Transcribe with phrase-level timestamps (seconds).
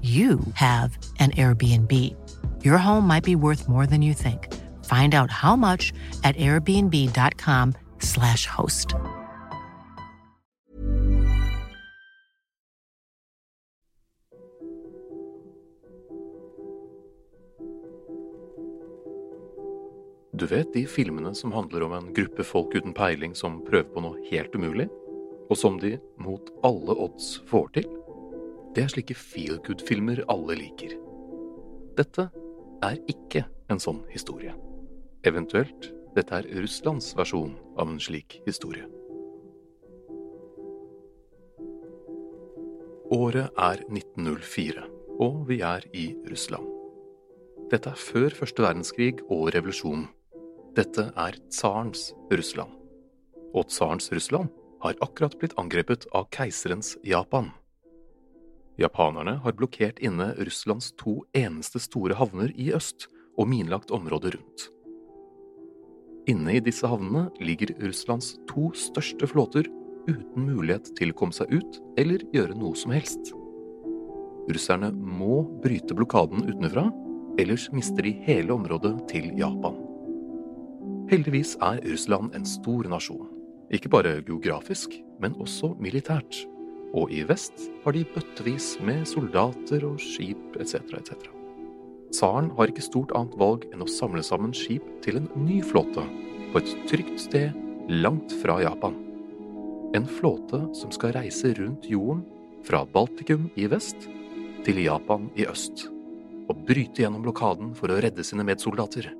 [0.00, 2.14] you have an Airbnb.
[2.64, 4.54] Your home might be worth more than you think.
[4.84, 8.94] Find out how much at airbnb.com/slash host.
[20.38, 24.02] Du vet de filmene som handler om en gruppe folk uten peiling som prøver på
[24.04, 24.86] noe helt umulig,
[25.50, 27.88] og som de mot alle odds får til?
[28.78, 30.92] Det er slike feel good-filmer alle liker.
[31.98, 32.28] Dette
[32.86, 33.40] er ikke
[33.74, 34.52] en sånn historie.
[35.26, 38.86] Eventuelt dette er Russlands versjon av en slik historie.
[43.18, 44.86] Året er 1904,
[45.26, 46.70] og vi er i Russland.
[47.74, 50.06] Dette er før første verdenskrig og revolusjonen.
[50.78, 52.78] Dette er tsarens Russland.
[53.58, 54.54] Og tsarens Russland
[54.86, 57.50] har akkurat blitt angrepet av keiserens Japan.
[58.78, 63.08] Japanerne har blokkert inne Russlands to eneste store havner i øst
[63.38, 64.68] og minlagt området rundt.
[66.30, 69.66] Inne i disse havnene ligger Russlands to største flåter
[70.08, 73.32] uten mulighet til å komme seg ut eller gjøre noe som helst.
[74.48, 76.86] Russerne må bryte blokaden utenfra,
[77.40, 79.74] ellers mister de hele området til Japan.
[81.10, 83.26] Heldigvis er Russland en stor nasjon,
[83.74, 86.44] ikke bare geografisk, men også militært
[86.96, 90.80] og i vest har de bøttevis med soldater og skip etc.
[90.96, 91.28] etc.
[92.14, 96.04] Tsaren har ikke stort annet valg enn å samle sammen skip til en ny flåte
[96.52, 97.52] på et trygt sted
[97.88, 98.96] langt fra Japan.
[99.96, 102.24] En flåte som skal reise rundt jorden
[102.64, 104.08] fra Baltikum i vest
[104.64, 105.86] til Japan i øst,
[106.48, 109.10] og bryte gjennom blokaden for å redde sine medsoldater.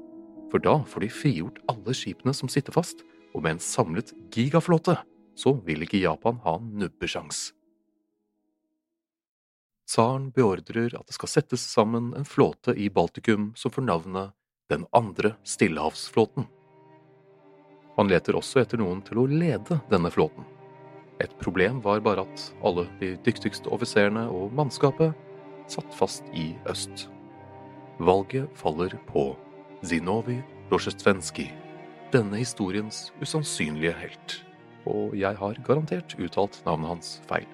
[0.49, 3.05] For da får de frigjort alle skipene som sitter fast,
[3.37, 4.97] og med en samlet gigaflåte
[5.38, 7.53] så vil ikke Japan ha nubbesjans.
[9.88, 14.35] Tsaren beordrer at det skal settes sammen en flåte i Baltikum som får navnet
[14.69, 16.44] Den andre stillehavsflåten.
[17.96, 20.44] Han leter også etter noen til å lede denne flåten.
[21.25, 25.17] Et problem var bare at alle de dyktigste offiserene og mannskapet
[25.73, 27.08] satt fast i øst.
[27.99, 29.31] Valget faller på
[29.82, 30.37] Zinovi
[30.69, 31.49] Rozjestvenskij,
[32.12, 34.43] denne historiens usannsynlige helt.
[34.84, 37.49] Og jeg har garantert uttalt navnet hans feil.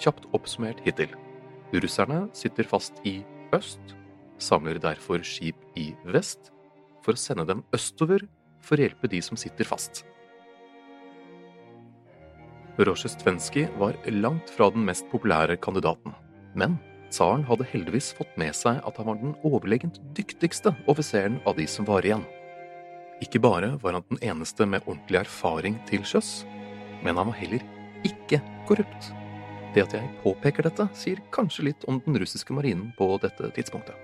[0.00, 1.12] Kjapt oppsummert hittil.
[1.74, 3.20] Russerne sitter fast i
[3.54, 3.94] øst,
[4.38, 6.50] samler derfor skip i vest
[7.04, 8.24] for å sende dem østover
[8.64, 10.04] for å hjelpe de som sitter fast.
[12.74, 16.14] Rozjestvenskij var langt fra den mest populære kandidaten,
[16.58, 16.78] men
[17.14, 21.68] tsaren hadde heldigvis fått med seg at han var den overlegent dyktigste offiseren av de
[21.70, 22.24] som var igjen.
[23.22, 26.40] Ikke bare var han den eneste med ordentlig erfaring til sjøs,
[27.06, 27.62] men han var heller
[28.04, 29.12] ikke korrupt.
[29.74, 33.96] Det at jeg påpeker dette, sier kanskje litt om den russiske marinen på dette tidspunktet.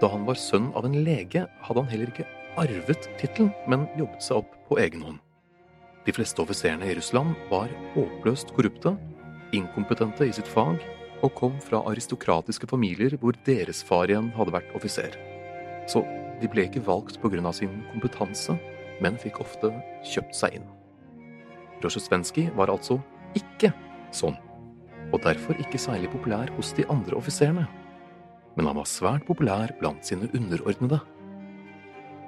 [0.00, 2.28] Da han var sønn av en lege, hadde han heller ikke
[2.58, 5.20] arvet tittelen, men jobbet seg opp på egen hånd.
[6.06, 8.96] De fleste offiserene i Russland var håpløst korrupte,
[9.54, 10.80] inkompetente i sitt fag
[11.22, 15.14] og kom fra aristokratiske familier hvor deres far igjen hadde vært offiser.
[15.86, 16.02] Så
[16.40, 17.52] de ble ikke valgt pga.
[17.52, 18.56] sin kompetanse,
[19.00, 19.70] men fikk ofte
[20.02, 20.66] kjøpt seg inn.
[21.82, 22.98] Rozjestvenskij var altså
[23.38, 23.72] ikke
[24.10, 24.36] sånn,
[25.12, 27.66] og derfor ikke særlig populær hos de andre offiserene.
[28.56, 31.00] Men han var svært populær blant sine underordnede.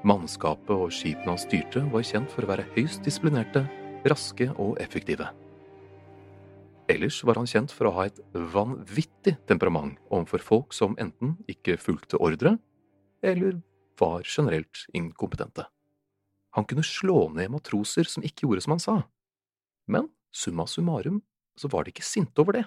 [0.04, 3.64] Mannskapet og skipene han styrte, var kjent for å være høyst disiplinerte,
[4.04, 5.30] raske og effektive.
[6.92, 8.18] Ellers var han kjent for å ha et
[8.52, 12.58] vanvittig temperament overfor folk som enten ikke fulgte ordre,
[13.24, 13.62] eller
[14.00, 15.64] var generelt inkompetente.
[16.54, 18.96] Han kunne slå ned matroser som ikke gjorde som han sa.
[19.88, 21.22] Men summa summarum
[21.58, 22.64] så var de ikke sinte over det.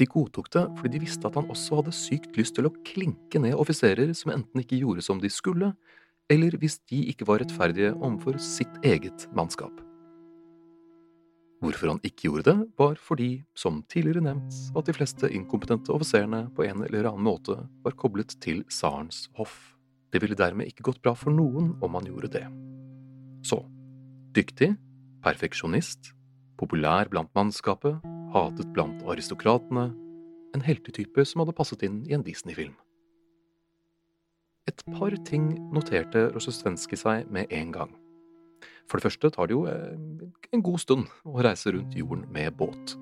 [0.00, 3.42] De godtok det fordi de visste at han også hadde sykt lyst til å klinke
[3.42, 5.74] ned offiserer som enten ikke gjorde som de skulle,
[6.30, 9.72] eller hvis de ikke var rettferdige overfor sitt eget mannskap.
[11.60, 16.46] Hvorfor han ikke gjorde det, var fordi, som tidligere nevnt, at de fleste inkompetente offiserene
[16.56, 19.74] på en eller annen måte var koblet til tsarens hoff.
[20.08, 22.46] Det ville dermed ikke gått bra for noen om han gjorde det.
[23.44, 23.60] Så
[24.32, 24.72] dyktig,
[25.20, 26.14] perfeksjonist,
[26.60, 27.98] populær blant mannskapet,
[28.34, 29.88] hatet blant aristokratene,
[30.54, 32.74] en heltetype som hadde passet inn i en Disney-film.
[34.68, 37.94] Et par ting noterte Rosjestvenskij seg med en gang.
[38.90, 39.96] For det første tar det jo eh,
[40.52, 42.96] en god stund å reise rundt jorden med båt.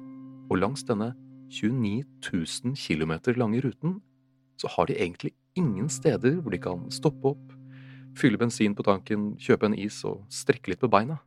[0.48, 1.14] Og langs denne
[1.50, 3.98] 29 000 km lange ruten
[4.60, 7.54] så har de egentlig ingen steder hvor de kan stoppe opp,
[8.18, 11.18] fylle bensin på tanken, kjøpe en is og strekke litt på beina.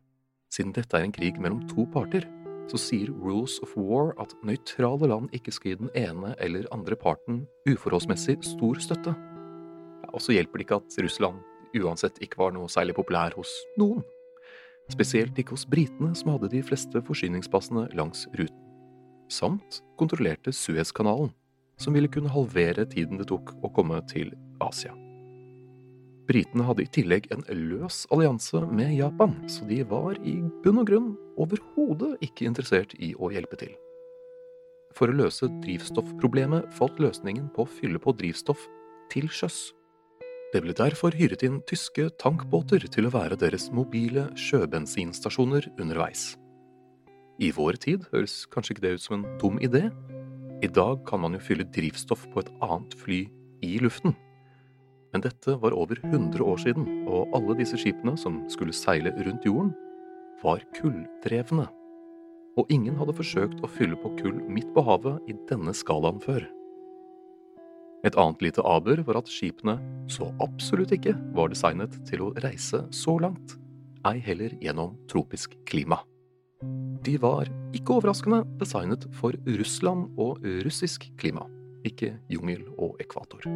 [0.52, 2.26] Siden dette er en krig mellom to parter,
[2.70, 6.96] så sier Rules of War at nøytrale land ikke skal gi den ene eller andre
[6.98, 9.14] parten uforholdsmessig stor støtte.
[10.12, 11.40] Og så hjelper det ikke at Russland
[11.80, 14.04] uansett ikke var noe særlig populær hos noen.
[14.92, 18.58] Spesielt ikke hos britene, som hadde de fleste forsyningspassene langs ruten.
[19.32, 21.32] Samt kontrollerte Suezkanalen,
[21.80, 24.92] som ville kunne halvere tiden det tok å komme til Asia.
[26.32, 30.86] Britene hadde i tillegg en løs allianse med Japan, så de var i bunn og
[30.88, 33.74] grunn overhodet ikke interessert i å hjelpe til.
[34.96, 38.64] For å løse drivstoffproblemet falt løsningen på å fylle på drivstoff
[39.12, 39.74] til sjøs.
[40.54, 46.30] Det ble derfor hyret inn tyske tankbåter til å være deres mobile sjøbensinstasjoner underveis.
[47.40, 49.88] I vår tid høres kanskje ikke det ut som en dum idé.
[50.64, 53.24] I dag kan man jo fylle drivstoff på et annet fly
[53.64, 54.16] i luften.
[55.12, 59.44] Men dette var over 100 år siden, og alle disse skipene som skulle seile rundt
[59.44, 59.74] jorden,
[60.42, 61.68] var kulldrevne.
[62.60, 66.44] Og ingen hadde forsøkt å fylle på kull midt på havet i denne skalaen før.
[68.02, 69.76] Et annet lite aber var at skipene
[70.10, 73.56] så absolutt ikke var designet til å reise så langt,
[74.08, 76.00] ei heller gjennom tropisk klima.
[77.06, 81.46] De var, ikke overraskende, designet for Russland og russisk klima,
[81.88, 83.46] ikke jungel og ekvator.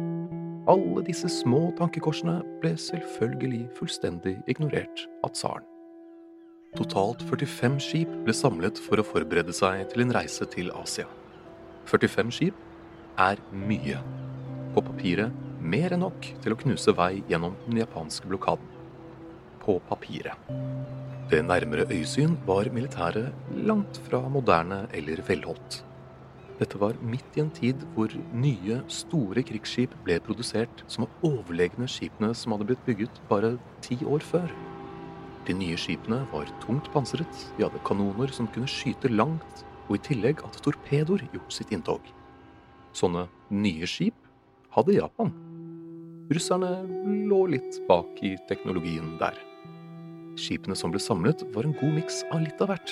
[0.67, 5.65] Alle disse små tankekorsene ble selvfølgelig fullstendig ignorert av tsaren.
[6.77, 11.07] Totalt 45 skip ble samlet for å forberede seg til en reise til Asia.
[11.87, 12.63] 45 skip
[13.17, 14.01] er mye
[14.75, 18.67] på papiret mer enn nok til å knuse vei gjennom den japanske blokaden.
[19.63, 20.51] På papiret.
[21.31, 25.81] Ved nærmere øyesyn var militæret langt fra moderne eller velholdt.
[26.57, 31.85] Dette var midt i en tid hvor nye, store krigsskip ble produsert som var overlegne
[31.89, 33.53] skipene som hadde blitt bygget bare
[33.85, 34.49] ti år før.
[35.47, 40.03] De nye skipene var tungt pansret, de hadde kanoner som kunne skyte langt, og i
[40.09, 42.09] tillegg hadde torpedoer gjort sitt inntog.
[42.97, 44.17] Sånne nye skip
[44.73, 45.31] hadde Japan.
[46.33, 46.73] Russerne
[47.29, 49.37] lå litt bak i teknologien der.
[50.37, 52.91] Skipene som ble samlet, var en god miks av litt av hvert.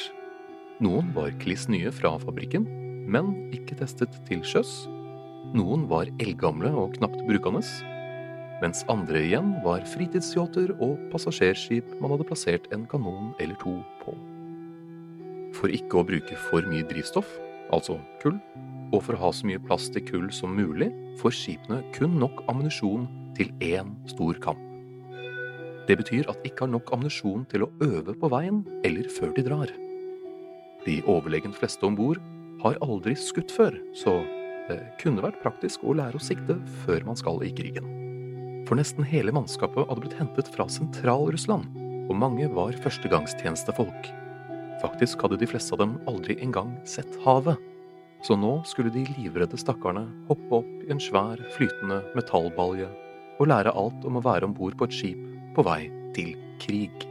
[0.85, 2.63] Noen var kliss nye fra fabrikken,
[3.07, 4.85] men ikke testet til sjøs.
[5.55, 7.61] Noen var eldgamle og knapt brukende,
[8.63, 14.15] mens andre igjen var fritidsyachter og passasjerskip man hadde plassert en kanon eller to på.
[15.55, 17.29] For ikke å bruke for mye drivstoff,
[17.75, 18.37] altså kull,
[18.93, 22.43] og for å ha så mye plass til kull som mulig, får skipene kun nok
[22.51, 24.61] ammunisjon til én stor kamp.
[25.85, 29.35] Det betyr at de ikke har nok ammunisjon til å øve på veien eller før
[29.35, 29.73] de drar.
[30.85, 32.21] De overlegent fleste om bord
[32.65, 34.19] har aldri skutt før, så
[34.65, 37.85] det kunne vært praktisk å lære å sikte før man skal i krigen.
[38.65, 41.69] For nesten hele mannskapet hadde blitt hentet fra Sentral-Russland,
[42.09, 44.09] og mange var førstegangstjenestefolk.
[44.81, 47.61] Faktisk hadde de fleste av dem aldri engang sett havet.
[48.25, 52.89] Så nå skulle de livredde stakkarene hoppe opp i en svær, flytende metallbalje
[53.35, 55.21] og lære alt om å være om bord på et skip
[55.53, 55.83] på vei
[56.15, 57.05] til krig.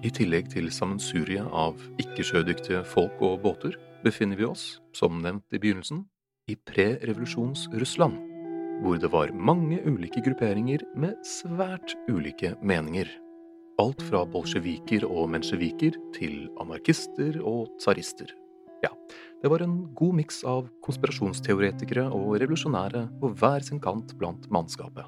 [0.00, 5.60] I tillegg til sammensuriet av ikke-sjødyktige folk og båter befinner vi oss, som nevnt i
[5.60, 6.04] begynnelsen,
[6.50, 8.18] i pre-revolusjons-Russland,
[8.82, 13.10] hvor det var mange ulike grupperinger med svært ulike meninger.
[13.80, 18.32] Alt fra bolsjeviker og mensjeviker til anarkister og tsarister.
[18.84, 18.90] Ja,
[19.42, 25.04] det var en god miks av konspirasjonsteoretikere og revolusjonære på hver sin kant blant mannskapet.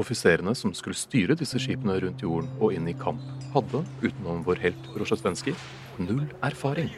[0.00, 4.64] Offiserene som skulle styre disse skipene rundt jorden og inn i kamp, hadde, utenom vår
[4.64, 5.56] helt Rosjasvenskij,
[6.00, 6.92] null erfaring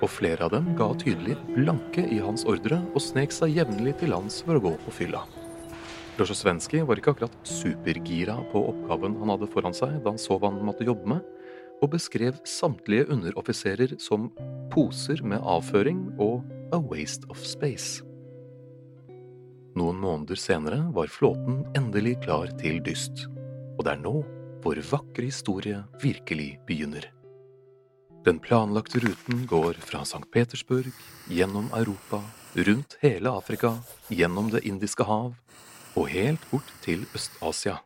[0.00, 4.12] og flere av dem ga tydelig blanke i hans ordre og snek seg jevnlig til
[4.14, 5.24] lands for å gå på fylla.
[6.20, 10.50] Rozjosvenskij var ikke akkurat supergira på oppgaven han hadde foran seg da han så hva
[10.50, 11.24] han måtte jobbe med,
[11.80, 14.28] og beskrev samtlige underoffiserer som
[14.72, 16.44] poser med avføring og
[16.76, 18.04] a waste of space.
[19.78, 23.24] Noen måneder senere var flåten endelig klar til dyst,
[23.78, 24.18] og det er nå
[24.64, 27.06] vår vakre historie virkelig begynner.
[28.24, 30.26] Den planlagte ruten går fra St.
[30.32, 30.92] Petersburg,
[31.28, 32.20] gjennom Europa,
[32.54, 35.32] rundt hele Afrika, gjennom Det indiske hav
[35.96, 37.78] og helt bort til Øst-Asia.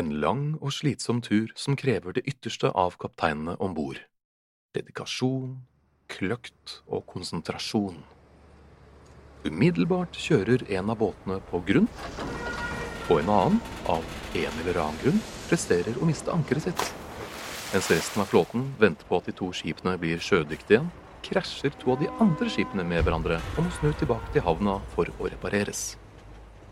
[0.00, 4.00] En lang og slitsom tur som krever det ytterste av kapteinene om bord.
[4.74, 5.60] Dedikasjon,
[6.08, 8.00] kløkt og konsentrasjon.
[9.44, 11.92] Umiddelbart kjører en av båtene på grunn,
[13.10, 17.03] og en annen, av en eller annen grunn, presterer å miste ankeret sitt.
[17.74, 20.90] Mens resten av flåten venter på at de to skipene blir sjødyktige igjen,
[21.26, 25.10] krasjer to av de andre skipene med hverandre og må snu tilbake til havna for
[25.18, 25.96] å repareres.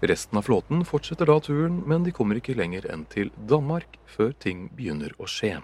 [0.07, 4.31] Resten av flåten fortsetter da turen, men de kommer ikke lenger enn til Danmark før
[4.47, 5.57] ting begynner å skje.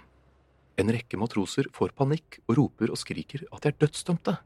[0.75, 4.37] En rekke matroser får panikk og roper og skriker at de er dødsdømte.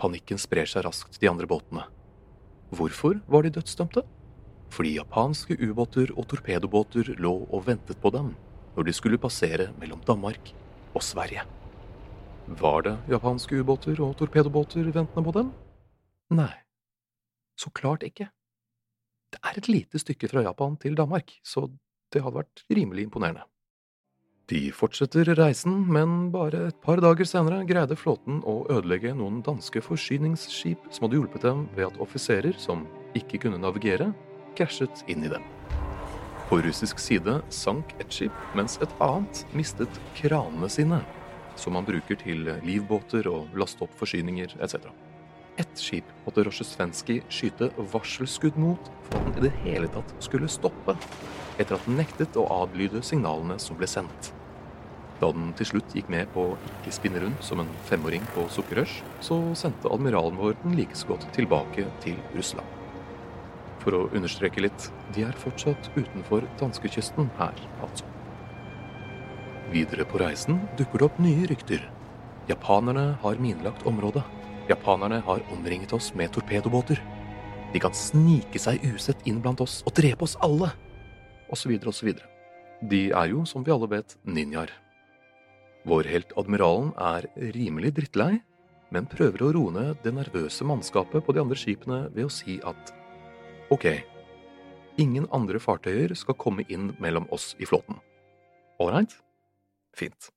[0.00, 1.84] Panikken sprer seg raskt de andre båtene.
[2.72, 4.08] Hvorfor var de dødsdømte?
[4.72, 8.32] Fordi japanske ubåter og torpedobåter lå og ventet på dem
[8.76, 10.52] når de skulle passere mellom Danmark
[10.94, 11.42] og Sverige.
[12.46, 15.50] Var det japanske ubåter og torpedobåter ventende på dem?
[16.36, 16.52] Nei,
[17.58, 18.28] så klart ikke.
[19.32, 21.66] Det er et lite stykke fra Japan til Danmark, så
[22.14, 23.44] det hadde vært rimelig imponerende.
[24.46, 29.82] De fortsetter reisen, men bare et par dager senere greide flåten å ødelegge noen danske
[29.82, 32.86] forsyningsskip som hadde hjulpet dem ved at offiserer som
[33.18, 34.12] ikke kunne navigere,
[34.54, 35.42] krasjet inn i dem.
[36.46, 41.00] På russisk side sank et skip, mens et annet mistet kranene sine,
[41.58, 44.86] som man bruker til livbåter og laste opp forsyninger etc.
[45.58, 50.52] Ett skip måtte Rozjestvenskij skyte varselskudd mot for at den i det hele tatt skulle
[50.52, 50.94] stoppe,
[51.58, 54.30] etter at den nektet å adlyde signalene som ble sendt.
[55.18, 58.46] Da den til slutt gikk med på å ikke spinne rundt som en femåring på
[58.54, 62.65] sukkerrush, så sendte admiralen vår den like så godt tilbake til Russland
[63.86, 68.08] for å understreke litt, de er fortsatt utenfor danskekysten her, altså.
[69.70, 71.84] Videre på reisen dukker det opp nye rykter.
[72.50, 74.24] Japanerne har minelagt området.
[74.66, 76.98] Japanerne har omringet oss med torpedobåter.
[77.72, 80.72] De kan snike seg usett inn blant oss og drepe oss alle!
[81.54, 82.26] Så videre.
[82.82, 84.72] De er jo, som vi alle vet, ninjaer.
[85.86, 88.40] Vår helt admiralen er rimelig drittlei,
[88.90, 92.58] men prøver å roe ned det nervøse mannskapet på de andre skipene ved å si
[92.66, 92.90] at
[93.66, 93.84] Ok,
[94.96, 97.98] ingen andre fartøyer skal komme inn mellom oss i flåten.
[98.78, 99.16] Ålreit?
[99.96, 100.28] Fint.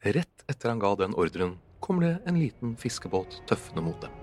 [0.00, 4.14] Rett etter han ga den ordren, kommer det en liten fiskebåt tøffende mot dem.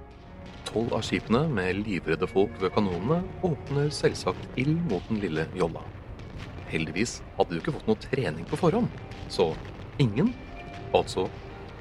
[0.66, 5.84] Tolv av skipene med livredde folk ved kanonene åpner selvsagt ild mot den lille jolla.
[6.72, 8.90] Heldigvis hadde de ikke fått noe trening på forhånd,
[9.30, 9.52] så
[10.02, 10.34] ingen,
[10.98, 11.30] altså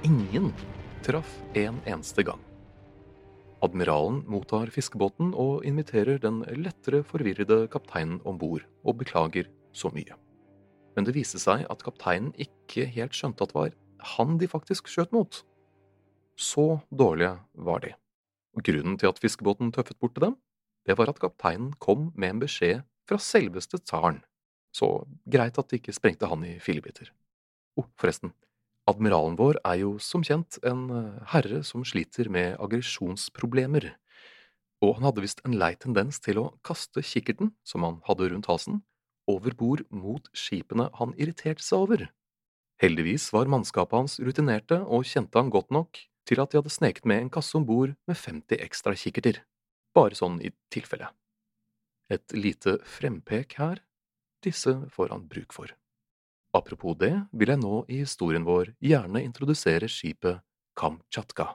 [0.05, 0.53] ingen,
[1.07, 2.46] traff en eneste gang.
[3.65, 10.17] Admiralen mottar fiskebåten og inviterer den lettere forvirrede kapteinen om bord, og beklager så mye.
[10.97, 13.77] Men det viste seg at kapteinen ikke helt skjønte at det var
[14.17, 15.41] han de faktisk skjøt mot.
[16.37, 17.95] Så dårlige var de.
[18.61, 20.37] Grunnen til at fiskebåten tøffet bort til dem,
[20.87, 24.21] det var at kapteinen kom med en beskjed fra selveste tsaren.
[24.77, 27.09] Så greit at de ikke sprengte han i fillebiter.
[27.77, 28.33] Oh, forresten,
[28.87, 33.89] Admiralen vår er jo som kjent en eh, herre som sliter med aggresjonsproblemer,
[34.85, 38.47] og han hadde visst en lei tendens til å kaste kikkerten, som han hadde rundt
[38.47, 38.85] halsen,
[39.27, 42.05] over bord mot skipene han irriterte seg over.
[42.79, 47.09] Heldigvis var mannskapet hans rutinerte og kjente han godt nok til at de hadde sneket
[47.09, 49.41] med en kasse om bord med 50 ekstra kikkerter,
[49.97, 51.09] bare sånn i tilfelle.
[52.13, 53.83] Et lite frempek her,
[54.47, 55.73] disse får han bruk for.
[56.57, 60.41] Apropos det vil jeg nå i historien vår gjerne introdusere skipet
[60.77, 61.51] Kamtsjatka.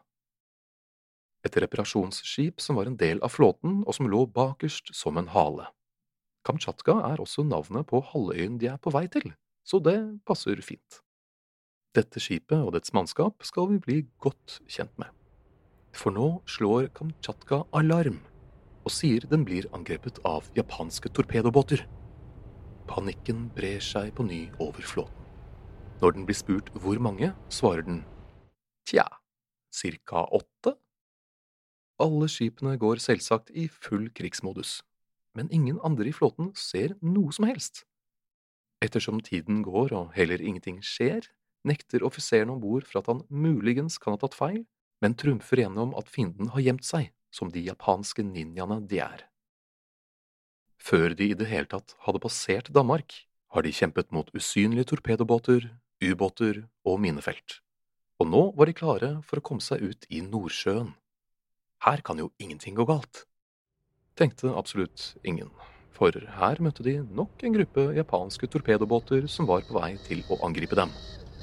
[1.45, 5.65] Et reparasjonsskip som var en del av flåten og som lå bakerst som en hale.
[6.45, 9.31] Kamtsjatka er også navnet på halvøyen de er på vei til,
[9.65, 11.01] så det passer fint.
[11.97, 15.09] Dette skipet og dets mannskap skal vi bli godt kjent med.
[15.97, 18.21] For nå slår Kamtsjatka alarm
[18.85, 21.83] og sier den blir angrepet av japanske torpedobåter.
[22.91, 25.27] Panikken brer seg på ny over flåten.
[26.01, 28.01] Når den blir spurt hvor mange, svarer den
[28.89, 29.05] tja,
[29.71, 30.73] cirka åtte?
[32.03, 34.81] Alle skipene går selvsagt i full krigsmodus,
[35.37, 37.85] men ingen andre i flåten ser noe som helst.
[38.83, 41.31] Ettersom tiden går og heller ingenting skjer,
[41.63, 44.65] nekter offiseren om bord for at han muligens kan ha tatt feil,
[44.99, 49.30] men trumfer gjennom at fienden har gjemt seg, som de japanske ninjaene de er.
[50.81, 53.13] Før de i det hele tatt hadde passert Danmark,
[53.53, 55.67] har de kjempet mot usynlige torpedobåter,
[56.01, 57.59] ubåter og minefelt,
[58.17, 60.95] og nå var de klare for å komme seg ut i Nordsjøen.
[61.85, 63.25] Her kan jo ingenting gå galt,
[64.17, 65.53] tenkte absolutt ingen,
[65.93, 70.41] for her møtte de nok en gruppe japanske torpedobåter som var på vei til å
[70.47, 70.89] angripe dem,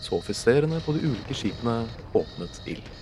[0.03, 2.95] så offiserene på de ulike skipene åpnet ild.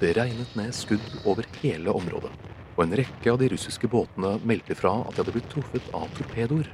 [0.00, 2.32] Det regnet ned skudd over hele området
[2.76, 6.10] og en rekke av de russiske båtene meldte fra at de hadde blitt truffet av
[6.18, 6.68] torpedoer.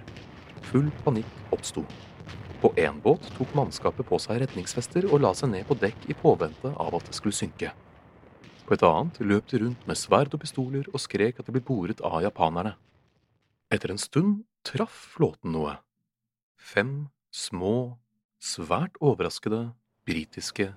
[0.66, 1.84] Full panikk oppsto.
[2.62, 6.18] På én båt tok mannskapet på seg redningsvester og la seg ned på dekk i
[6.18, 7.72] påvente av at det skulle synke.
[8.66, 11.62] På et annet løp de rundt med sverd og pistoler og skrek at de ble
[11.66, 12.76] boret av japanerne.
[13.72, 15.78] Etter en stund traff flåten noe.
[16.58, 17.98] Fem små,
[18.42, 19.72] svært overraskede
[20.06, 20.70] britiske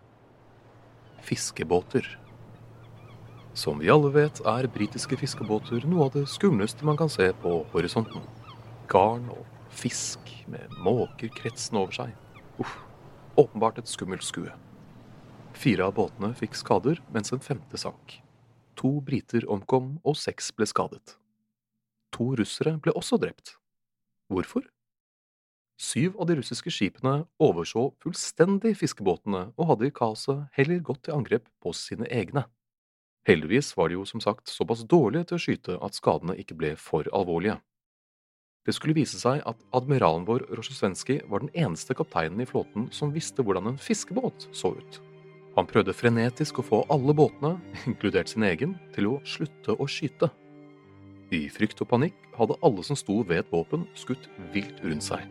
[1.25, 2.24] fiskebåter.
[3.55, 7.61] Som vi alle vet, er britiske fiskebåter noe av det skumleste man kan se på
[7.71, 8.25] horisonten.
[8.91, 12.09] Garn og fisk med måker kretsende over seg.
[12.59, 12.73] Uff,
[13.39, 14.51] åpenbart et skummelt skue.
[15.55, 18.17] Fire av båtene fikk skader, mens en femte sank.
[18.75, 21.15] To briter omkom, og seks ble skadet.
[22.11, 23.55] To russere ble også drept.
[24.27, 24.67] Hvorfor?
[25.79, 31.15] Syv av de russiske skipene overså fullstendig fiskebåtene og hadde i kaoset heller gått til
[31.15, 32.43] angrep på sine egne.
[33.25, 36.75] Heldigvis var de jo som sagt såpass dårlige til å skyte at skadene ikke ble
[36.77, 37.57] for alvorlige.
[38.65, 43.13] Det skulle vise seg at admiralen vår Rozjestvenskij var den eneste kapteinen i flåten som
[43.13, 45.01] visste hvordan en fiskebåt så ut.
[45.55, 47.55] Han prøvde frenetisk å få alle båtene,
[47.89, 50.29] inkludert sin egen, til å slutte å skyte.
[51.33, 55.23] I frykt og panikk hadde alle som sto ved et våpen, skutt vilt rundt seg.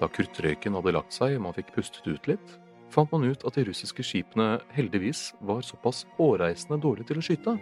[0.00, 2.56] Da kruttrøyken hadde lagt seg og man fikk pustet ut litt,
[2.92, 7.56] fant man ut at de russiske skipene heldigvis var såpass hårreisende dårlige til å skyte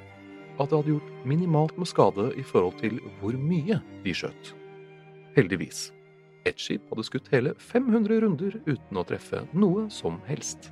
[0.61, 4.53] at det hadde gjort minimalt med skade i forhold til hvor mye de skjøt.
[5.37, 5.89] Heldigvis.
[6.49, 10.71] Ett skip hadde skutt hele 500 runder uten å treffe noe som helst.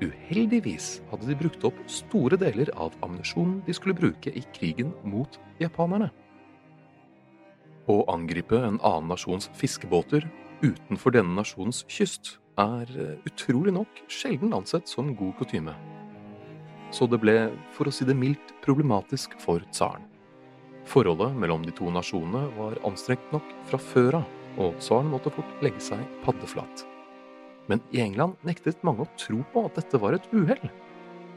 [0.00, 5.38] Uheldigvis hadde de brukt opp store deler av ammunisjonen de skulle bruke i krigen mot
[5.60, 6.10] japanerne.
[7.90, 10.26] Å angripe en annen nasjons fiskebåter
[10.62, 15.74] utenfor denne nasjonens kyst er eh, utrolig nok sjelden ansett som god kutyme.
[16.90, 17.36] Så det ble,
[17.74, 20.06] for å si det mildt, problematisk for tsaren.
[20.90, 25.62] Forholdet mellom de to nasjonene var anstrengt nok fra før av, og tsaren måtte fort
[25.62, 26.84] legge seg paddeflat.
[27.70, 30.70] Men i England nektet mange å tro på at dette var et uhell.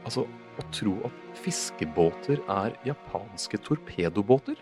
[0.04, 0.26] Altså,
[0.58, 4.58] å tro at fiskebåter er japanske torpedobåter?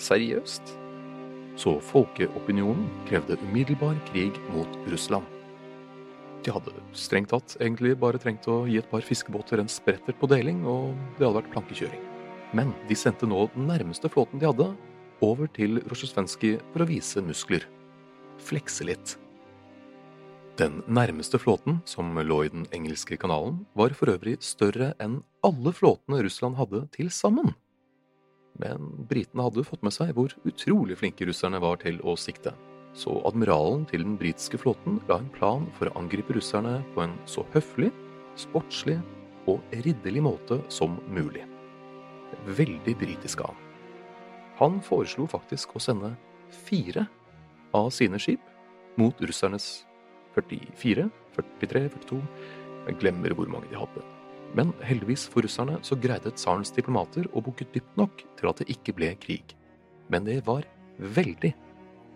[0.00, 0.74] Seriøst?
[1.60, 5.39] Så folkeopinionen krevde umiddelbar krig mot Russland.
[6.40, 10.28] De hadde strengt tatt egentlig bare trengt å gi et par fiskebåter en sprettert på
[10.30, 12.04] deling, og det hadde vært plankekjøring.
[12.56, 14.70] Men de sendte nå den nærmeste flåten de hadde,
[15.20, 17.66] over til Rozjestvenskij for å vise muskler.
[18.40, 19.18] Flekse litt.
[20.56, 25.72] Den nærmeste flåten, som lå i den engelske kanalen, var for øvrig større enn alle
[25.76, 27.52] flåtene Russland hadde til sammen.
[28.60, 32.56] Men britene hadde fått med seg hvor utrolig flinke russerne var til å sikte
[32.96, 37.14] så admiralen til den britiske flåten la en plan for å angripe russerne på en
[37.30, 37.90] så høflig,
[38.40, 38.98] sportslig
[39.50, 41.44] og ridderlig måte som mulig.
[42.46, 43.66] Veldig britisk av han.
[44.60, 46.12] Han foreslo faktisk å sende
[46.66, 47.06] fire
[47.76, 48.42] av sine skip
[49.00, 49.86] mot russernes
[50.34, 52.20] 44, 43, 42
[52.88, 54.02] Jeg glemmer hvor mange de hadde.
[54.56, 58.70] Men heldigvis for russerne så greide tsarens diplomater å bukke dypt nok til at det
[58.74, 59.54] ikke ble krig.
[60.10, 60.66] Men det var
[60.98, 61.52] veldig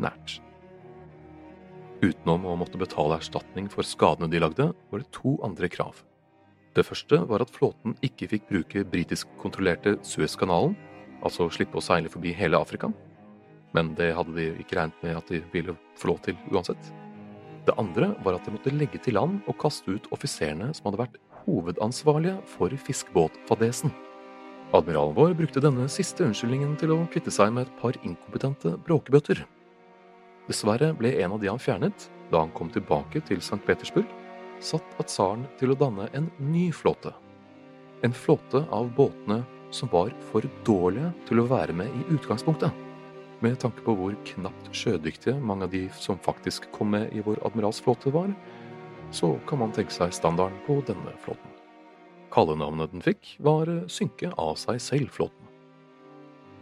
[0.02, 0.40] nært.
[2.04, 6.02] Utenom å måtte betale erstatning for skadene de lagde, var det to andre krav.
[6.74, 10.74] Det første var at flåten ikke fikk bruke britisk-kontrollerte Suezkanalen,
[11.24, 12.90] altså slippe å seile forbi hele Afrika.
[13.74, 16.90] Men det hadde de ikke regnet med at de ville få lov til uansett.
[17.64, 21.00] Det andre var at de måtte legge til land og kaste ut offiserene som hadde
[21.06, 23.94] vært hovedansvarlige for fiskebåtfadesen.
[24.74, 29.46] Admiralen vår brukte denne siste unnskyldningen til å kvitte seg med et par inkompetente bråkebøtter.
[30.48, 33.60] Dessverre ble en av de han fjernet, da han kom tilbake til St.
[33.66, 34.08] Petersburg,
[34.64, 37.14] satt av tsaren til å danne en ny flåte.
[38.04, 39.42] En flåte av båtene
[39.74, 42.72] som var for dårlige til å være med i utgangspunktet.
[43.44, 47.40] Med tanke på hvor knapt sjødyktige mange av de som faktisk kom med i vår
[47.48, 48.30] admiralsflåte var,
[49.14, 51.50] så kan man tenke seg standarden på denne flåten.
[52.34, 55.43] Kallenavnet den fikk, var Synke av seg selv-flåten.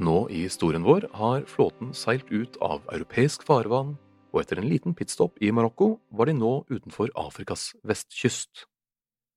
[0.03, 3.93] Nå i historien vår har flåten seilt ut av europeisk farvann,
[4.33, 8.65] og etter en liten pitstop i Marokko var de nå utenfor Afrikas vestkyst.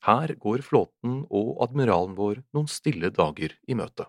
[0.07, 4.07] Her går flåten og admiralen vår noen stille dager i møte.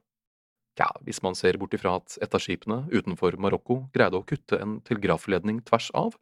[0.80, 4.60] Ja, hvis man ser bort ifra at et av skipene utenfor Marokko greide å kutte
[4.60, 6.16] en telegrafledning tvers av,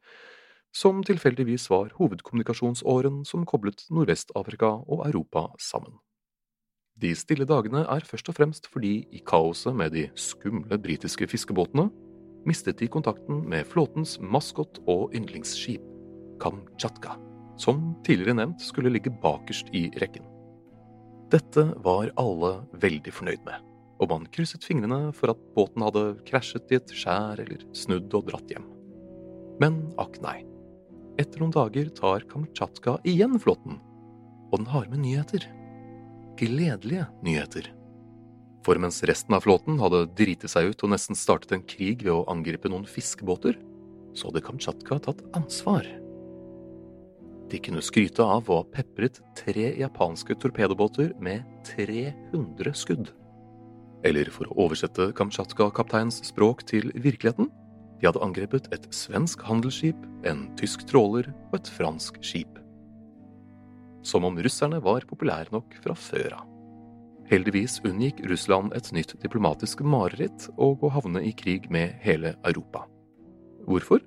[0.74, 6.00] som tilfeldigvis var hovedkommunikasjonsåren som koblet Nordvest-Afrika og Europa sammen.
[7.02, 11.88] De stille dagene er først og fremst fordi i kaoset med de skumle britiske fiskebåtene
[12.46, 15.82] mistet de kontakten med flåtens maskot og yndlingsskip,
[16.42, 17.16] Kamtsjatka,
[17.58, 20.26] som tidligere nevnt skulle ligge bakerst i rekken.
[21.32, 22.52] Dette var alle
[22.82, 23.64] veldig fornøyd med,
[24.02, 28.28] og man krysset fingrene for at båten hadde krasjet i et skjær eller snudd og
[28.28, 28.66] dratt hjem.
[29.62, 30.42] Men akk nei.
[31.18, 33.78] Etter noen dager tar Kamtsjatka igjen flåten,
[34.50, 35.46] og den har med nyheter
[36.38, 37.70] gledelige nyheter.
[38.64, 42.14] For mens resten av flåten hadde driti seg ut og nesten startet en krig ved
[42.14, 43.58] å angripe noen fiskebåter,
[44.16, 45.84] så hadde Kamtsjatka tatt ansvar.
[47.52, 53.12] De kunne skryte av å ha pepret tre japanske torpedobåter med 300 skudd.
[54.04, 57.50] Eller for å oversette Kamtsjatka-kapteinens språk til virkeligheten,
[58.00, 62.63] de hadde angrepet et svensk handelsskip, en tysk tråler og et fransk skip
[64.04, 66.50] som om russerne var populære nok fra før av.
[67.30, 72.84] Heldigvis unngikk Russland et nytt diplomatisk mareritt og å havne i krig med hele Europa.
[73.64, 74.02] Hvorfor?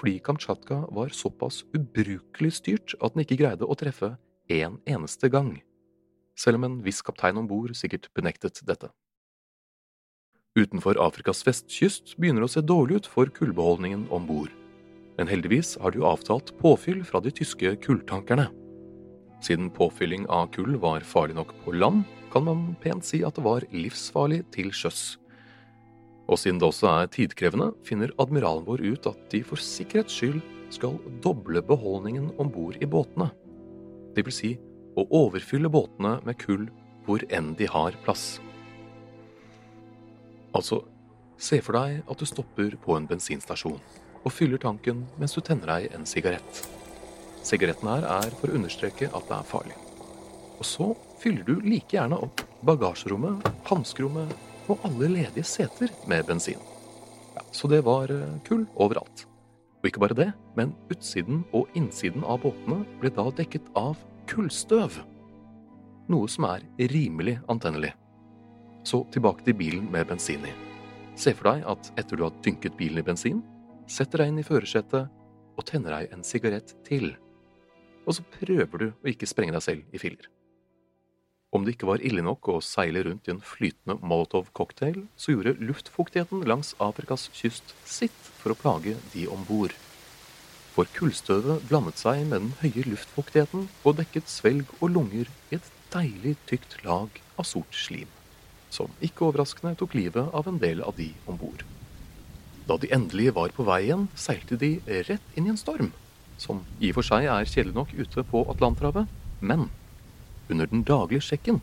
[0.00, 4.16] Fordi Kamtsjatka var såpass ubrukelig styrt at den ikke greide å treffe
[4.50, 5.60] én en eneste gang,
[6.34, 8.90] selv om en viss kaptein om bord sikkert benektet dette.
[10.58, 14.50] Utenfor Afrikas vestkyst begynner det å se dårlig ut for kullbeholdningen om bord,
[15.18, 18.48] men heldigvis har de jo avtalt påfyll fra de tyske kulltankerne.
[19.40, 23.44] Siden påfylling av kull var farlig nok på land, kan man pent si at det
[23.44, 25.16] var livsfarlig til sjøs.
[26.30, 30.38] Og siden det også er tidkrevende, finner admiralen vår ut at de for sikkerhets skyld
[30.70, 33.30] skal doble beholdningen om bord i båtene.
[34.14, 34.52] Det vil si
[34.98, 36.68] å overfylle båtene med kull
[37.06, 38.38] hvor enn de har plass.
[40.54, 40.82] Altså,
[41.40, 43.80] se for deg at du stopper på en bensinstasjon
[44.20, 46.79] og fyller tanken mens du tenner deg en sigarett.
[47.46, 49.78] Sigaretten her er for å understreke at det er farlig.
[50.60, 54.34] Og så fyller du like gjerne opp bagasjerommet, hanskerommet
[54.70, 56.60] og alle ledige seter med bensin.
[57.34, 59.24] Ja, så det var eh, kull overalt.
[59.80, 63.96] Og ikke bare det, men utsiden og innsiden av båtene ble da dekket av
[64.28, 65.00] kullstøv.
[66.12, 67.94] Noe som er rimelig antennelig.
[68.84, 70.52] Så tilbake til bilen med bensin i.
[71.20, 73.40] Se for deg at etter du har dynket bilen i bensin,
[73.90, 75.08] setter deg inn i førersetet
[75.56, 77.12] og tenner deg en sigarett til
[78.06, 80.28] og så prøver du å ikke sprenge deg selv i filler.
[81.50, 85.56] Om det ikke var ille nok å seile rundt i en flytende molotov-cocktail, så gjorde
[85.58, 89.74] luftfuktigheten langs Afrikas kyst sitt for å plage de om bord.
[90.70, 95.72] For kullstøvet blandet seg med den høye luftfuktigheten og dekket svelg og lunger i et
[95.90, 98.06] deilig tykt lag av sort slim,
[98.70, 101.66] som ikke overraskende tok livet av en del av de om bord.
[102.70, 104.76] Da de endelig var på vei igjen, seilte de
[105.10, 105.90] rett inn i en storm
[106.40, 109.10] som i og for seg er kjedelig nok ute på Atlanterhavet,
[109.44, 109.68] men
[110.50, 111.60] under den daglige sjekken,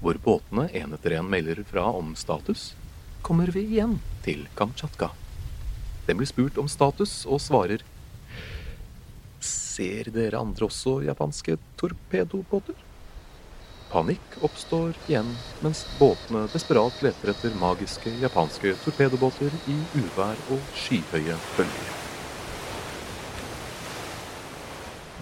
[0.00, 2.72] hvor båtene en etter en melder fra om status,
[3.24, 5.10] kommer vi igjen til Kamtsjatka.
[6.08, 7.84] Den blir spurt om status og svarer
[9.44, 12.76] Ser dere andre også japanske torpedobåter?
[13.90, 15.34] Panikk oppstår igjen
[15.64, 22.03] mens båtene desperat leter etter magiske japanske torpedobåter i uvær og skyhøye bølger.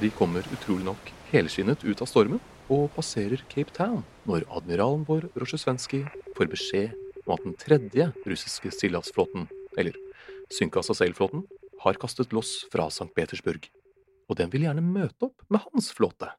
[0.02, 2.40] De kommer utrolig nok helskinnet ut av stormen
[2.74, 8.72] og passerer Cape Town når admiralen vår Rozjesvenskij får beskjed om at den tredje russiske
[8.74, 9.46] stillehavsflåten,
[9.78, 9.94] eller
[10.50, 11.44] Synka-Sasel-flåten,
[11.84, 13.12] har kastet loss fra St.
[13.14, 13.70] Petersburg,
[14.26, 16.32] og den vil gjerne møte opp med hans flåte.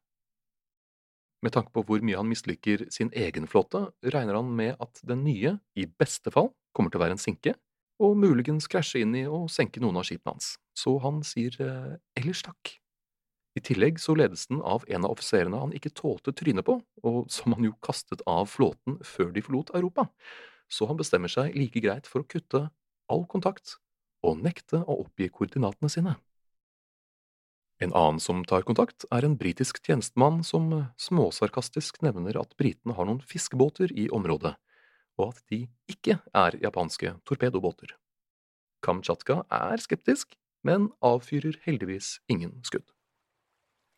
[1.39, 5.23] Med tanke på hvor mye han misliker sin egen flåte, regner han med at den
[5.23, 7.55] nye, i beste fall, kommer til å være en sinke,
[8.03, 11.93] og muligens krasje inn i og senke noen av skipene hans, så han sier eh,
[12.19, 12.82] ellers takk.
[13.53, 17.29] I tillegg så ledes den av en av offiserene han ikke tålte trynet på, og
[17.31, 20.07] som han jo kastet av flåten før de forlot Europa,
[20.71, 22.65] så han bestemmer seg like greit for å kutte
[23.13, 23.77] all kontakt
[24.25, 26.15] og nekte å oppgi koordinatene sine.
[27.83, 30.69] En annen som tar kontakt, er en britisk tjenestemann som
[31.01, 34.53] småsarkastisk nevner at britene har noen fiskebåter i området,
[35.19, 37.91] og at de ikke er japanske torpedobåter.
[38.85, 42.87] Kamtsjatka er skeptisk, men avfyrer heldigvis ingen skudd.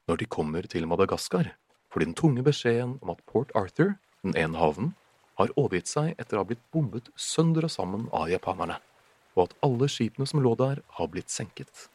[0.06, 1.48] Når de kommer til Madagaskar,
[1.90, 4.92] får de den tunge beskjeden om at Port Arthur, den ene havnen,
[5.40, 8.78] har overgitt seg etter å ha blitt bombet sønder og sammen av japanerne,
[9.34, 11.88] og at alle skipene som lå der, har blitt senket.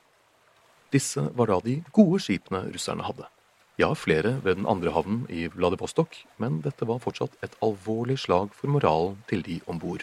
[0.91, 3.31] Disse var da de gode skipene russerne hadde.
[3.79, 8.51] Ja, flere ved den andre havnen i Vladivostok, men dette var fortsatt et alvorlig slag
[8.59, 10.03] for moralen til de om bord.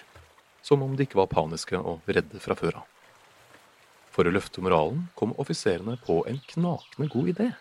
[0.64, 2.88] Som om de ikke var paniske og redde fra før av.
[4.16, 7.52] For å løfte moralen kom offiserene på en knakende god idé.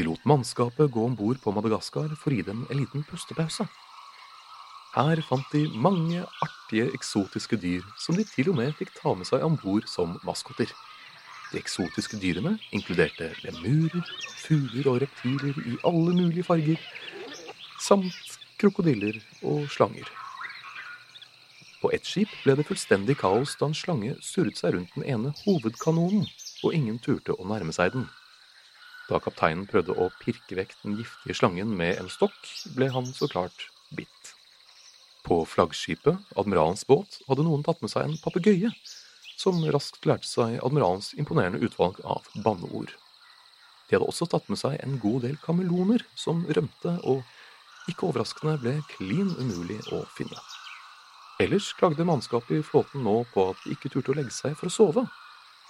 [0.00, 3.66] De lot mannskapet gå om bord på Madagaskar for å gi dem en liten pustepause.
[4.94, 9.28] Her fant de mange artige, eksotiske dyr som de til og med fikk ta med
[9.28, 10.72] seg om bord som maskoter.
[11.50, 14.06] De eksotiske dyrene inkluderte lemurer,
[14.40, 16.80] fugler og reptiler i alle mulige farger,
[17.84, 20.08] samt krokodiller og slanger.
[21.82, 25.34] På ett skip ble det fullstendig kaos da en slange surret seg rundt den ene
[25.42, 26.24] hovedkanonen,
[26.64, 28.08] og ingen turte å nærme seg den.
[29.10, 32.38] Da kapteinen prøvde å pirke vekk den giftige slangen med en stokk,
[32.76, 34.34] ble han så klart bitt.
[35.26, 38.70] På flaggskipet, admiralens båt, hadde noen tatt med seg en papegøye,
[39.40, 42.94] som raskt lærte seg admiralens imponerende utvalg av banneord.
[43.88, 47.24] De hadde også tatt med seg en god del kameloner, som rømte og
[47.90, 50.38] ikke overraskende ble klin umulig å finne.
[51.42, 54.70] Ellers klagde mannskapet i flåten nå på at de ikke turte å legge seg for
[54.70, 55.06] å sove,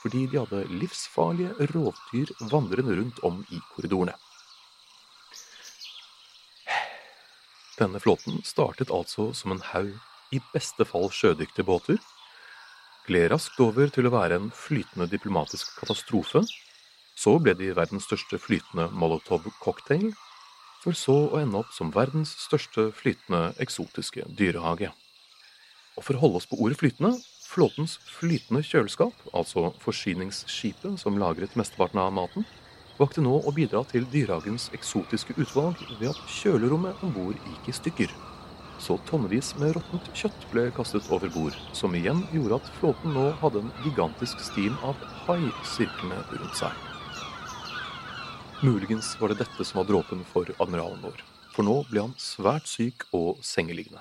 [0.00, 4.16] fordi de hadde livsfarlige rovdyr vandrende rundt om i korridorene.
[7.80, 9.92] Denne flåten startet altså som en haug
[10.36, 12.00] i beste fall sjødyktige båter,
[13.06, 16.44] gled raskt over til å være en flytende diplomatisk katastrofe.
[17.16, 20.12] Så ble de verdens største flytende molotov-cocktail,
[20.80, 24.92] for så å ende opp som verdens største flytende eksotiske dyrehage.
[25.98, 27.16] Og for å holde oss på ordet flytende,
[27.50, 32.46] flåtens flytende kjøleskap, altså forsyningsskipet som lagret mesteparten av maten,
[33.00, 37.78] vakte nå å bidra til dyrehagens eksotiske utvalg ved at kjølerommet om bord gikk i
[37.80, 38.18] stykker
[38.80, 43.26] så tonnevis med råttent kjøtt ble kastet over bord, som igjen gjorde at flåten nå
[43.42, 46.72] hadde en gigantisk stim av hai sirklende rundt seg.
[48.64, 51.20] Muligens var det dette som var dråpen for admiralen vår,
[51.52, 54.00] for nå ble han svært syk og sengeliggende.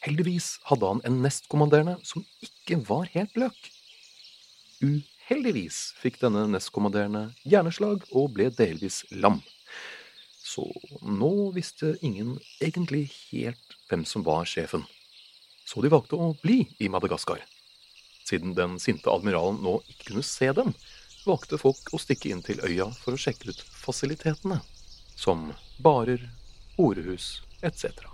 [0.00, 3.58] Heldigvis hadde han en nestkommanderende som ikke var helt løk.
[4.80, 9.42] Uheldigvis fikk denne nestkommanderende hjerneslag og ble delvis lam.
[10.40, 10.64] Så
[11.04, 14.86] nå visste ingen egentlig helt hvem som var sjefen.
[15.68, 17.44] Så de valgte å bli i Madagaskar.
[18.26, 20.72] Siden den sinte admiralen nå ikke kunne se dem,
[21.26, 24.62] valgte folk å stikke inn til øya for å sjekke ut fasilitetene,
[25.14, 25.50] som
[25.84, 26.24] barer,
[26.78, 28.09] horehus etc.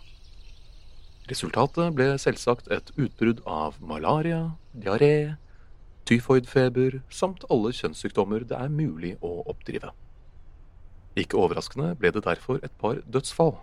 [1.27, 5.35] Resultatet ble selvsagt et utbrudd av malaria, diaré,
[6.07, 9.91] tyfoidfeber samt alle kjønnssykdommer det er mulig å oppdrive.
[11.19, 13.57] Ikke overraskende ble det derfor et par dødsfall.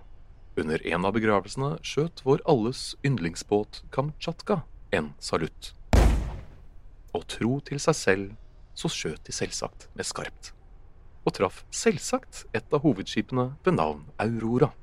[0.59, 4.59] Under en av begravelsene skjøt vår alles yndlingsbåt Kamtsjatka
[4.91, 5.71] en salutt.
[7.15, 8.29] Og tro til seg selv,
[8.75, 10.51] så skjøt de selvsagt med skarpt.
[11.23, 14.73] Og traff selvsagt et av hovedskipene ved navn Aurora.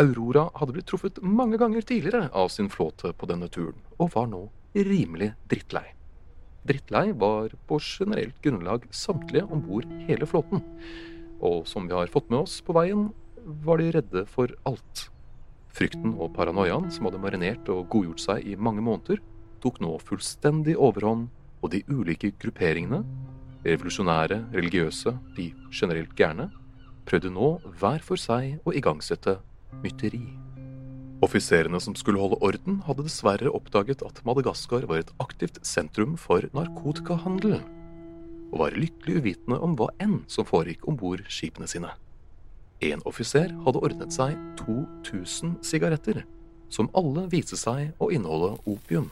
[0.00, 4.28] Aurora hadde blitt truffet mange ganger tidligere av sin flåte på denne turen, og var
[4.28, 5.86] nå rimelig drittlei.
[6.66, 10.64] Drittlei var på generelt grunnlag samtlige om bord hele flåten
[11.40, 13.10] og som vi har fått med oss på veien,
[13.64, 15.06] var de redde for alt.
[15.76, 19.20] Frykten og paranoiaen som hadde marinert og godgjort seg i mange måneder,
[19.60, 21.28] tok nå fullstendig overhånd,
[21.64, 23.02] og de ulike grupperingene,
[23.66, 26.50] revolusjonære, religiøse, de generelt gærne,
[27.06, 29.38] prøvde nå hver for seg å igangsette
[29.82, 30.24] mytteri.
[31.24, 36.44] Offiserene som skulle holde orden, hadde dessverre oppdaget at Madagaskar var et aktivt sentrum for
[36.56, 37.58] narkotikahandel
[38.52, 41.90] og var lykkelig uvitende om hva enn som foregikk om bord skipene sine.
[42.84, 46.22] En offiser hadde ordnet seg 2000 sigaretter,
[46.68, 49.08] som alle viste seg å inneholde opium.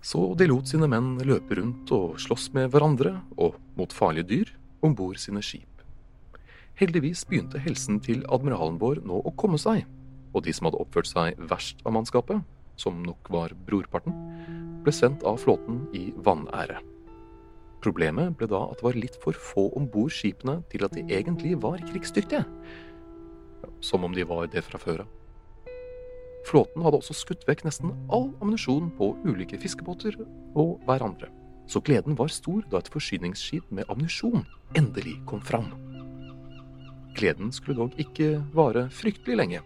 [0.00, 4.54] Så de lot sine menn løpe rundt og slåss med hverandre og mot farlige dyr
[4.80, 5.77] om bord sine skip.
[6.78, 9.82] Heldigvis begynte helsen til admiralen vår nå å komme seg,
[10.30, 12.44] og de som hadde oppført seg verst av mannskapet,
[12.78, 14.14] som nok var brorparten,
[14.84, 16.78] ble sendt av flåten i vanære.
[17.82, 21.02] Problemet ble da at det var litt for få om bord skipene til at de
[21.10, 22.44] egentlig var krigsdyktige.
[23.82, 25.12] Som om de var det fra før av.
[26.46, 30.14] Flåten hadde også skutt vekk nesten all ammunisjon på ulike fiskebåter
[30.54, 31.28] og hverandre.
[31.68, 34.46] Så gleden var stor da et forsyningsskip med ammunisjon
[34.78, 35.74] endelig kom fram.
[37.18, 39.62] Gleden skulle dog ikke vare fryktelig lenge.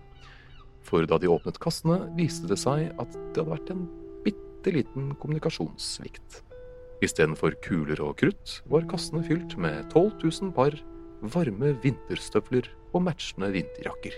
[0.83, 3.85] For da de åpnet kassene, viste det seg at det hadde vært en
[4.25, 6.43] bitte liten kommunikasjonssvikt.
[7.03, 10.77] Istedenfor kuler og krutt var kassene fylt med 12 000 par
[11.23, 14.17] varme vinterstøvler og matchende vinterjakker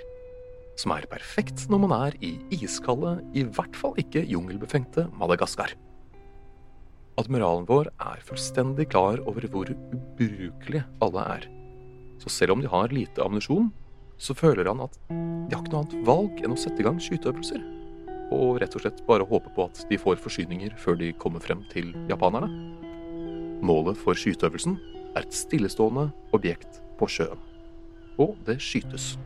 [0.81, 5.75] som er perfekt når man er i iskalde, i hvert fall ikke jungelbefengte Madagaskar.
[7.20, 11.47] Admiralen vår er fullstendig klar over hvor ubrukelige alle er.
[12.24, 13.68] Så selv om de har lite ammunisjon,
[14.16, 16.96] så føler han at de har ikke noe annet valg enn å sette i gang
[17.02, 17.60] skyteøvelser.
[18.32, 21.60] Og rett og slett bare håpe på at de får forsyninger før de kommer frem
[21.68, 22.48] til japanerne.
[23.64, 24.78] Målet for skyteøvelsen
[25.12, 26.06] er et stillestående
[26.37, 27.42] objekt på sjøen.
[28.16, 29.18] Og det skytes.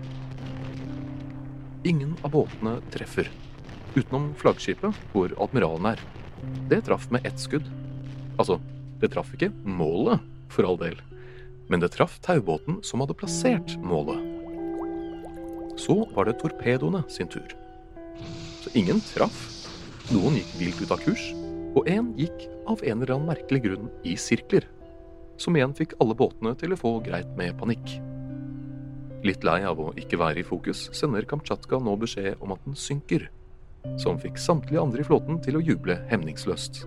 [1.87, 3.30] Ingen av båtene treffer,
[3.94, 6.02] utenom flaggskipet, hvor admiralen er.
[6.66, 7.70] Det traff med ett skudd.
[8.40, 8.58] Altså,
[8.98, 10.98] det traff ikke målet, for all del,
[11.68, 14.18] men det traff taubåten som hadde plassert målet.
[15.78, 17.54] Så var det torpedoene sin tur.
[18.62, 19.38] Så ingen traff.
[20.09, 21.22] Noen gikk vilt ut av kurs,
[21.76, 24.64] og én gikk av en eller annen merkelig grunn i sirkler.
[25.38, 27.98] Som igjen fikk alle båtene til å få greit med panikk.
[29.26, 32.78] Litt lei av å ikke være i fokus, sender Kamtsjatka nå beskjed om at den
[32.78, 33.28] synker,
[34.00, 36.85] som fikk samtlige andre i flåten til å juble hemningsløst.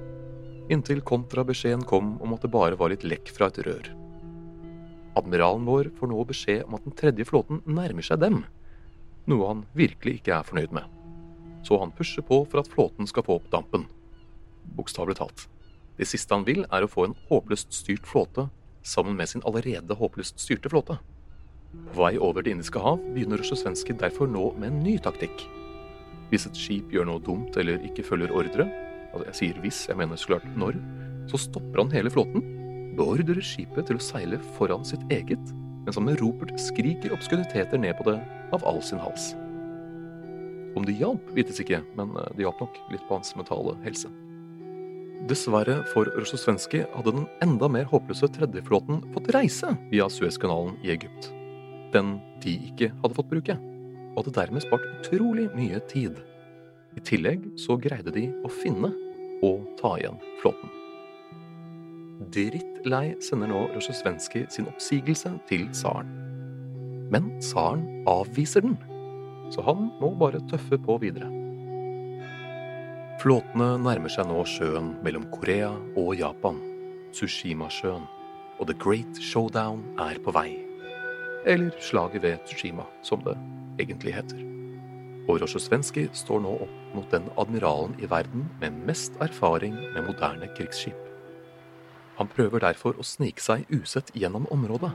[0.72, 4.01] Inntil kontrabeskjeden kom om at det bare var litt lekk fra et rør.
[5.20, 8.44] Admiralen vår får nå beskjed om at den tredje flåten nærmer seg dem,
[9.28, 10.88] noe han virkelig ikke er fornøyd med.
[11.68, 13.86] Så han pusher på for at flåten skal få opp dampen.
[14.78, 15.46] Bokstavelig talt.
[16.00, 18.48] Det siste han vil, er å få en håpløst styrt flåte
[18.84, 20.98] sammen med sin allerede håpløst styrte flåte.
[21.94, 25.46] På vei over Det indiske hav begynner Rosjesvenskij derfor nå med en ny taktikk.
[26.32, 28.68] Hvis et skip gjør noe dumt eller ikke følger ordre,
[29.12, 30.80] altså jeg sier hvis, jeg mener så klart når,
[31.32, 32.61] så stopper han hele flåten,
[32.98, 35.54] beordrer skipet til å seile foran sitt eget,
[35.86, 38.18] mens han med ropert skriker obskuriteter ned på det
[38.56, 39.32] av all sin hals.
[40.78, 44.12] Om det hjalp, vites ikke, men eh, det hjalp nok litt på hans mentale helse.
[45.30, 51.30] Dessverre for Rosjesvenskij hadde den enda mer håpløse tredjeflåten fått reise via Suezkanalen i Egypt
[51.94, 53.56] den de ikke hadde fått bruke,
[54.12, 56.20] og hadde dermed spart utrolig mye tid.
[56.98, 58.92] I tillegg så greide de å finne
[59.46, 60.81] og ta igjen flåten.
[62.30, 66.10] Drittlei sender nå Rozjestvenskij sin oppsigelse til tsaren.
[67.12, 68.78] Men tsaren avviser den,
[69.52, 71.30] så han må bare tøffe på videre.
[73.22, 76.62] Flåtene nærmer seg nå sjøen mellom Korea og Japan,
[77.14, 78.10] Tsushima-sjøen,
[78.60, 80.72] og The Great Showdown er på vei
[81.46, 83.38] eller slaget ved Tsushima, som det
[83.80, 84.38] egentlig heter.
[85.30, 90.50] Og Rozjosvenskij står nå opp mot den admiralen i verden med mest erfaring med moderne
[90.58, 91.11] krigsskip.
[92.22, 94.92] Han prøver derfor å snike seg usett gjennom området,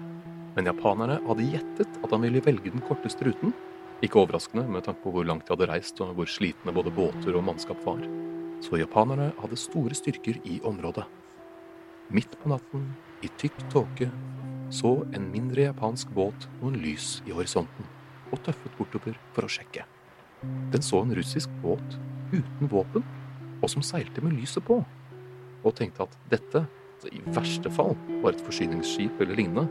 [0.55, 3.51] men japanerne hadde gjettet at han ville velge den korteste ruten,
[3.99, 7.35] ikke overraskende med tanke på hvor langt de hadde reist og hvor slitne både båter
[7.35, 8.05] og mannskap var.
[8.63, 11.03] Så japanerne hadde store styrker i området.
[12.15, 12.87] Midt på natten,
[13.27, 14.11] i tykk tåke,
[14.71, 17.91] så en mindre japansk båt noen lys i horisonten
[18.31, 19.83] og tøffet bortover for å sjekke.
[20.71, 23.03] Den så en russisk båt uten våpen
[23.59, 24.79] og som seilte med lyset på,
[25.67, 26.69] og tenkte at dette
[27.13, 29.67] i verste fall var et forsyningsskip eller lignende,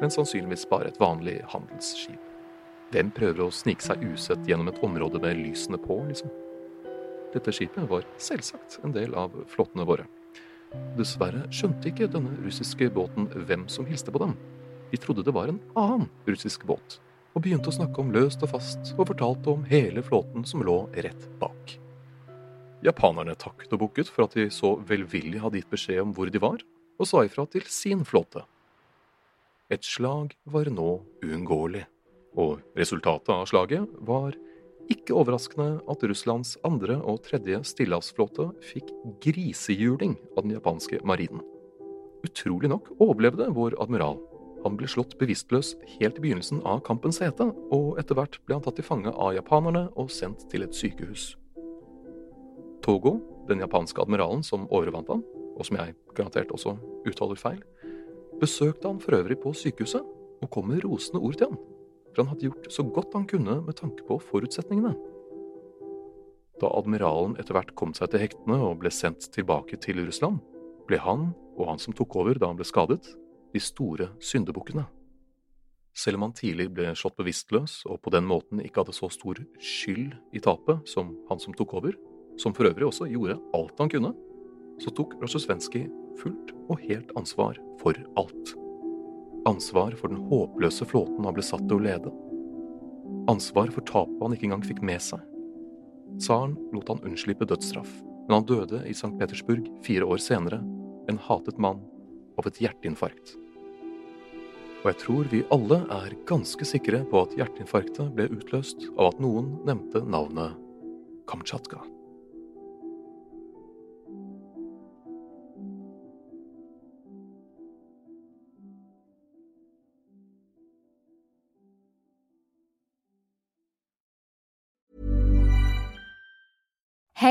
[0.00, 2.20] men sannsynligvis bare et vanlig handelsskip.
[2.90, 6.30] Hvem prøver å snike seg usett gjennom et område med lysene på, liksom?
[7.30, 10.08] Dette skipet var selvsagt en del av flåtene våre.
[10.98, 14.34] Dessverre skjønte ikke denne russiske båten hvem som hilste på dem.
[14.90, 16.98] De trodde det var en annen russisk båt,
[17.34, 20.82] og begynte å snakke om løst og fast og fortalte om hele flåten som lå
[20.98, 21.78] rett bak.
[22.84, 26.40] Japanerne takket og bukket for at de så velvillig hadde gitt beskjed om hvor de
[26.40, 26.62] var,
[27.00, 28.44] og sa ifra til sin flåte.
[29.70, 30.88] Et slag var nå
[31.24, 31.84] uunngåelig,
[32.40, 34.34] og resultatet av slaget var
[34.90, 38.90] ikke overraskende at Russlands andre og tredje stillehavsflåte fikk
[39.22, 41.44] grisehjuling av den japanske marinen.
[42.26, 44.18] Utrolig nok overlevde vår admiral,
[44.60, 48.64] Han ble slått bevisstløs helt i begynnelsen av kampens hete, og etter hvert ble han
[48.64, 51.30] tatt til fange av japanerne og sendt til et sykehus.
[52.84, 53.18] Togo,
[53.48, 55.22] den japanske admiralen som overvant han,
[55.56, 56.76] og som jeg garantert også
[57.08, 57.60] uttaler feil,
[58.40, 60.04] besøkte han for øvrig på sykehuset
[60.40, 61.60] og kom med rosende ord til han,
[62.10, 64.94] for han hadde gjort så godt han kunne med tanke på forutsetningene.
[66.60, 70.40] Da admiralen etter hvert kom seg til hektene og ble sendt tilbake til Russland,
[70.88, 73.04] ble han og han som tok over da han ble skadet,
[73.50, 74.84] de store syndebukkene.
[75.96, 79.40] Selv om han tidlig ble slått bevisstløs og på den måten ikke hadde så stor
[79.58, 81.96] skyld i tapet som han som tok over,
[82.40, 84.14] som for øvrig også gjorde alt han kunne,
[84.80, 85.88] så tok Rozjestvenskij
[86.20, 88.54] fullt og helt ansvar for alt.
[89.48, 92.12] Ansvar for den håpløse flåten han ble satt til å lede.
[93.30, 95.20] Ansvar for tapet han ikke engang fikk med seg.
[96.20, 97.92] Tsaren lot han unnslippe dødsstraff,
[98.26, 99.12] men han døde i St.
[99.20, 100.60] Petersburg fire år senere,
[101.08, 101.80] en hatet mann,
[102.38, 103.36] av et hjerteinfarkt.
[104.80, 109.20] Og jeg tror vi alle er ganske sikre på at hjerteinfarktet ble utløst av at
[109.20, 110.56] noen nevnte navnet
[111.28, 111.82] Kamtsjatka.